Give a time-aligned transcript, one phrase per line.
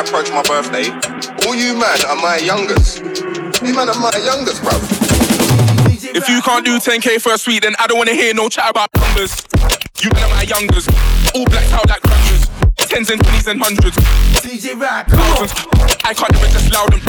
[0.00, 0.88] I approach my birthday,
[1.44, 3.04] all you man are my youngest.
[3.60, 4.80] You man are my youngest, bruv.
[6.16, 8.70] If you can't do 10k for a sweet, then I don't wanna hear no chat
[8.70, 9.44] about numbers.
[10.00, 10.88] You man are my youngest.
[11.36, 12.48] all blacked out like grudges.
[12.88, 13.98] Tens and twenties and hundreds.
[14.40, 15.46] DJ Rock, come on.
[15.46, 15.66] Thousands.
[16.02, 17.00] I can't never just loud them.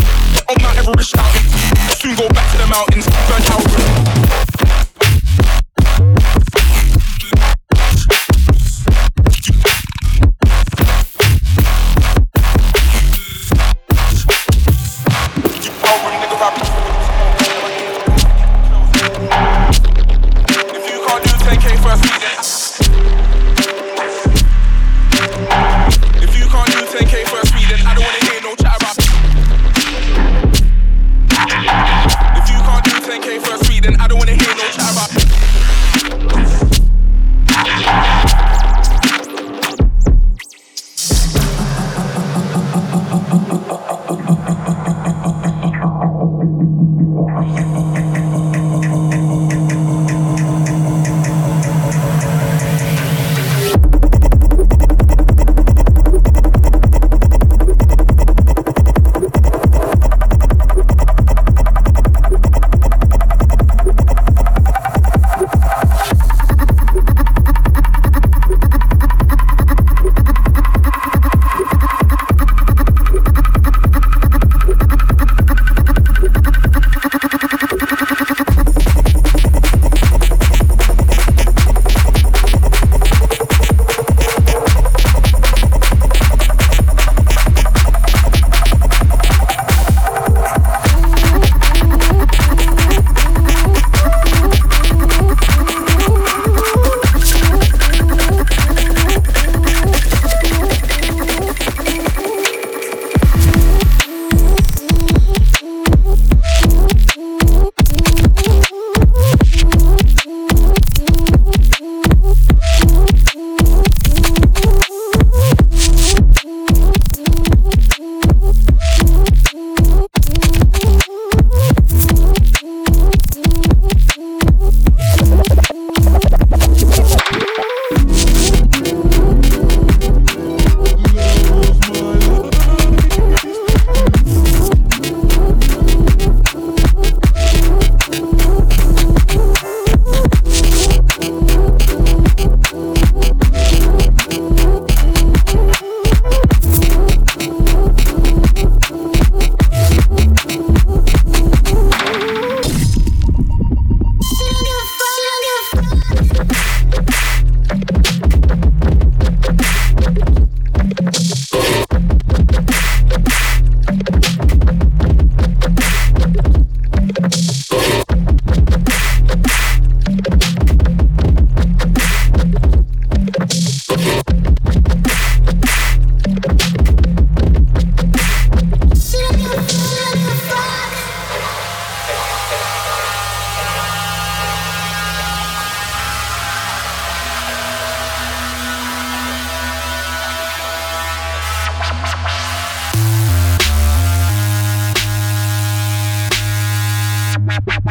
[0.50, 1.48] On Mount Everest shouting.
[1.96, 4.61] Soon go back to the mountains, burn out.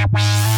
[0.08, 0.49] Música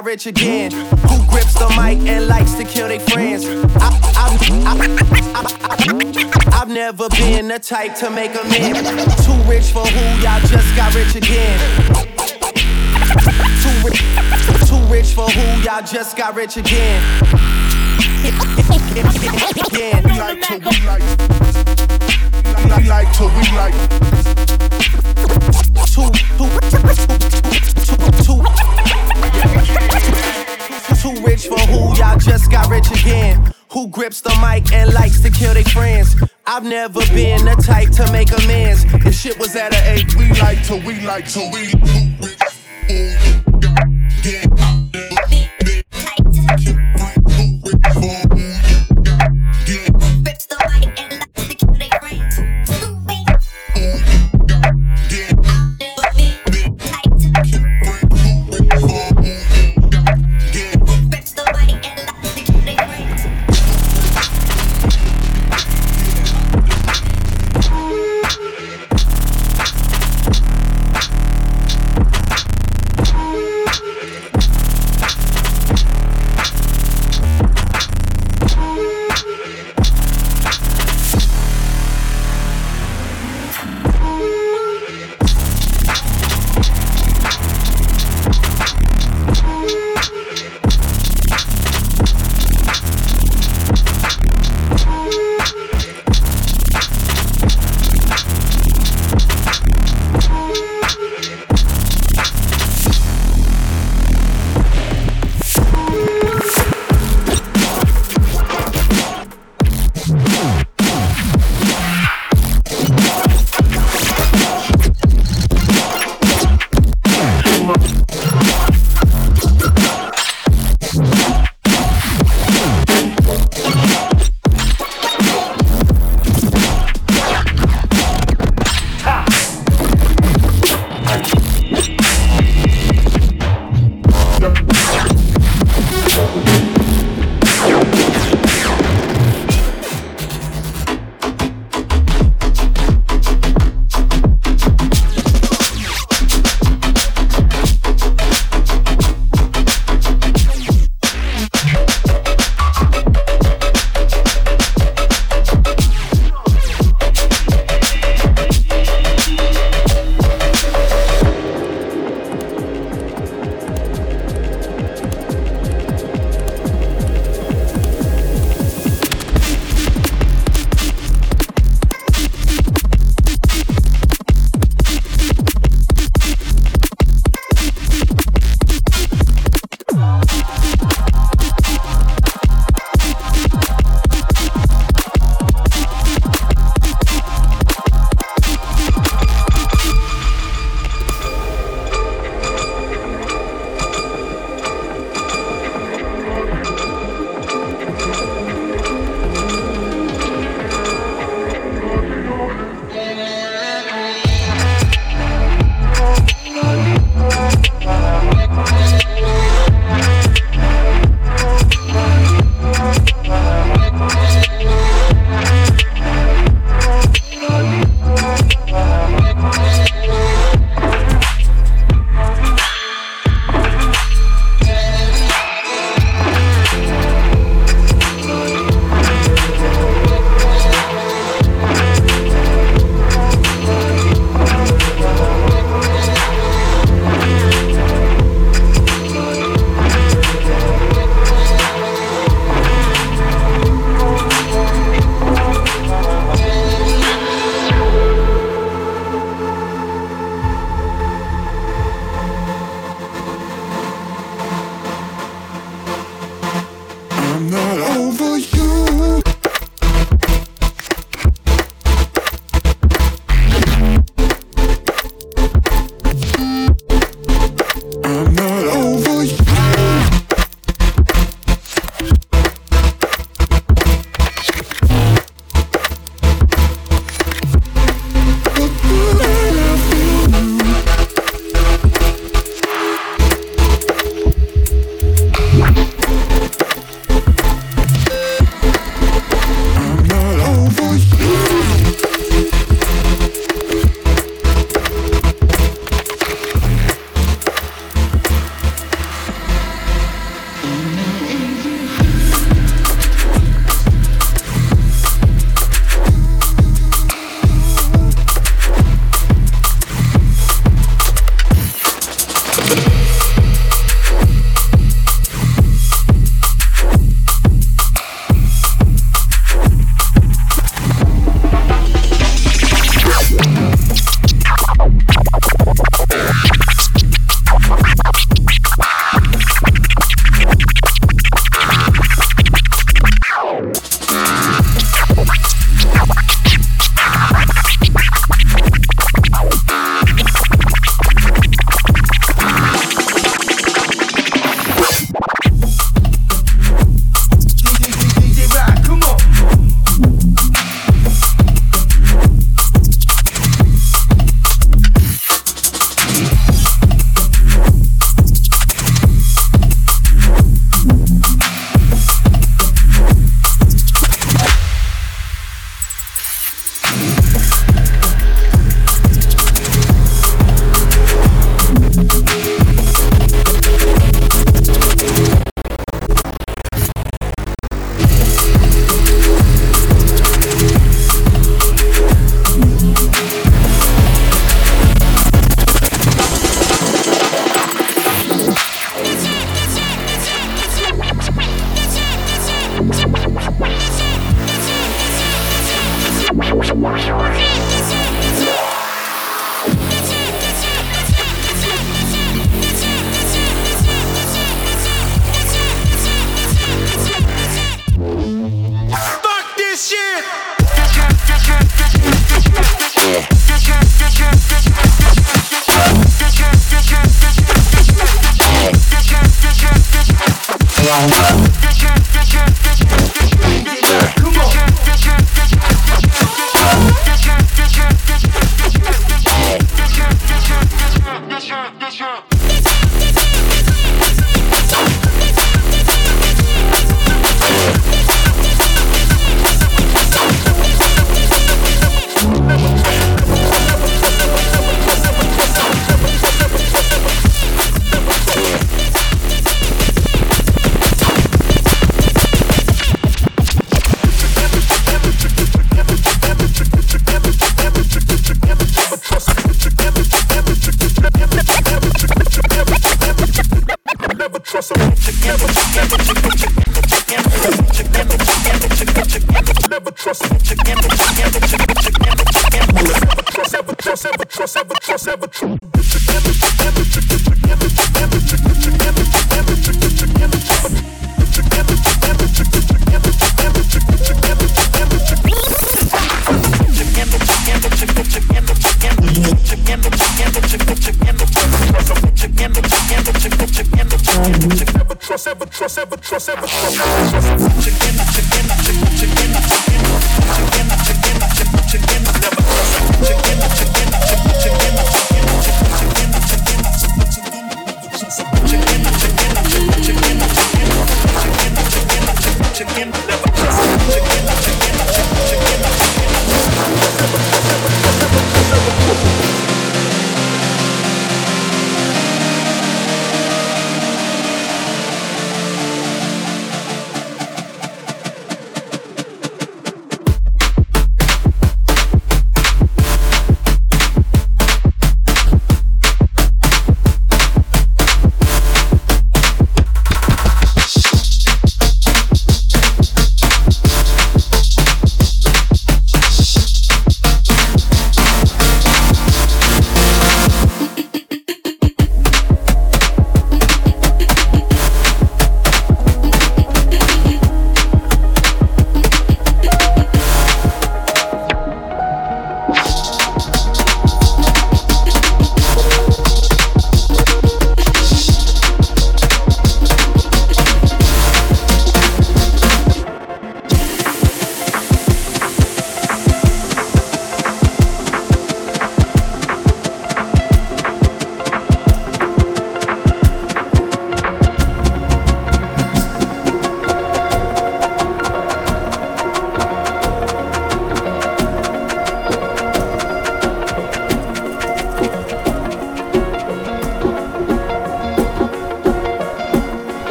[0.00, 0.70] got rich again.
[0.70, 3.44] Who grips the mic and likes to kill their friends?
[3.44, 3.90] I,
[6.52, 8.74] have never been the type to make a man.
[9.24, 10.22] Too rich for who?
[10.22, 11.58] Y'all just got rich again.
[13.60, 14.00] Too rich,
[14.68, 15.62] too rich for who?
[15.62, 17.02] Y'all just got rich again.
[19.68, 20.02] again.
[20.04, 21.04] We like to, we like,
[22.70, 23.74] like, like to we like.
[25.92, 26.88] Too, too, too,
[27.84, 28.39] too, too
[31.40, 31.96] rich for who?
[31.96, 33.52] Y'all just got rich again.
[33.72, 36.16] Who grips the mic and likes to kill their friends?
[36.46, 38.84] I've never been the type to make amends.
[39.06, 43.29] If shit was at an eight, We like to we like to we.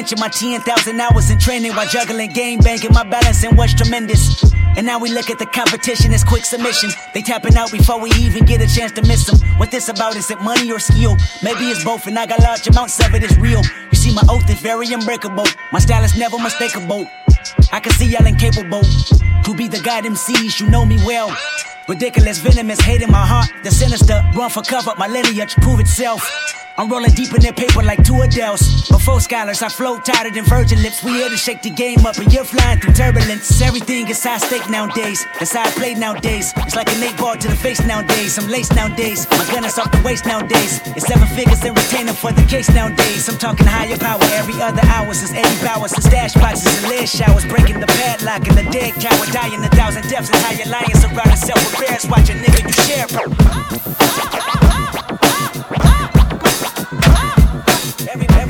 [0.00, 2.90] Mention my 10,000 hours in training while juggling game banking.
[2.90, 4.42] My balancing was tremendous.
[4.74, 6.96] And now we look at the competition as quick submissions.
[7.12, 9.36] They tapping out before we even get a chance to miss them.
[9.58, 10.16] What this about?
[10.16, 11.18] Is it money or skill?
[11.42, 13.22] Maybe it's both, and I got large amounts of it.
[13.22, 13.60] It's real.
[13.92, 15.44] You see, my oath is very unbreakable.
[15.70, 17.06] My style is never mistakeable.
[17.70, 18.80] I can see y'all incapable
[19.44, 20.60] to be the god MCs.
[20.60, 21.36] You know me well.
[21.88, 23.50] Ridiculous, venomous, hate in my heart.
[23.64, 26.24] The sinister, run for cover, my lineage prove itself.
[26.78, 28.88] I'm rolling deep in their paper like two Adele's.
[28.88, 31.04] Before scholars, I float tighter than virgin lips.
[31.04, 33.60] We here to shake the game up, and you're flying through turbulence.
[33.60, 35.26] Everything is high stake nowadays.
[35.38, 36.52] That's how I play nowadays.
[36.58, 38.38] It's like an eight ball to the face nowadays.
[38.38, 39.26] I'm laced nowadays.
[39.30, 40.80] My gun is off the waist nowadays.
[40.96, 43.28] It's seven figures and retaining for the case nowadays.
[43.28, 44.22] I'm talking higher power.
[44.40, 47.44] Every other hour is 80 powers and stash boxes and lead showers.
[47.44, 50.30] Breaking the padlock and the dead coward dying a thousand deaths.
[50.32, 52.06] And your lions surround itself with bears.
[52.06, 53.06] Watch a nigga you share.
[53.20, 55.09] Every-